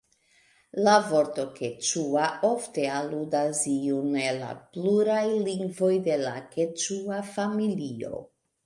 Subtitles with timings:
[0.85, 8.29] La vorto "keĉua" ofte aludas iun el la pluraj lingvoj de la keĉua familio.